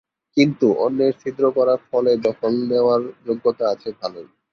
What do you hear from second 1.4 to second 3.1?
করা ফলে দখল নেওয়ার